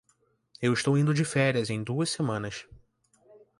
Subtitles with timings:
[0.59, 2.65] Eu estou indo de férias em duas semanas.